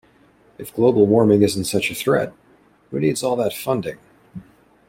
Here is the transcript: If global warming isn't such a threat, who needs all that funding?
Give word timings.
If 0.57 0.73
global 0.73 1.05
warming 1.05 1.43
isn't 1.43 1.65
such 1.65 1.91
a 1.91 1.93
threat, 1.93 2.33
who 2.89 2.99
needs 2.99 3.21
all 3.21 3.35
that 3.35 3.53
funding? 3.53 3.99